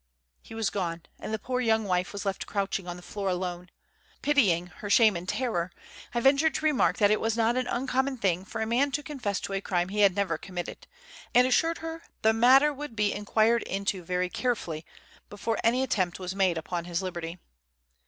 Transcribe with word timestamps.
He 0.41 0.55
was 0.55 0.71
gone, 0.71 1.03
and 1.19 1.31
the 1.31 1.37
poor 1.37 1.59
young 1.61 1.83
wife 1.83 2.11
was 2.11 2.25
left 2.25 2.47
crouching 2.47 2.87
on 2.87 2.95
the 2.95 3.03
floor 3.03 3.29
alone. 3.29 3.69
Pitying 4.23 4.65
her 4.77 4.89
shame 4.89 5.15
and 5.15 5.29
terror, 5.29 5.71
I 6.15 6.19
ventured 6.21 6.55
to 6.55 6.65
remark 6.65 6.97
that 6.97 7.11
it 7.11 7.21
was 7.21 7.37
not 7.37 7.55
an 7.55 7.67
uncommon 7.67 8.17
thing 8.17 8.43
for 8.43 8.61
a 8.61 8.65
man 8.65 8.91
to 8.93 9.03
confess 9.03 9.39
to 9.41 9.53
a 9.53 9.61
crime 9.61 9.89
he 9.89 9.99
had 9.99 10.15
never 10.15 10.39
committed, 10.39 10.87
and 11.35 11.45
assured 11.45 11.77
her 11.85 11.99
that 11.99 12.23
the 12.23 12.33
matter 12.33 12.73
would 12.73 12.95
be 12.95 13.13
inquired 13.13 13.61
into 13.61 14.01
very 14.03 14.31
carefully 14.31 14.87
before 15.29 15.59
any 15.63 15.83
attempt 15.83 16.17
was 16.17 16.33
made 16.35 16.57
upon 16.57 16.85
his 16.85 17.03
liberty. 17.03 17.37